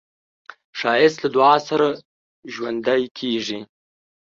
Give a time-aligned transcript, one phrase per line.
[0.79, 1.87] ښایست له دعا سره
[2.53, 3.59] ژوندی کېږي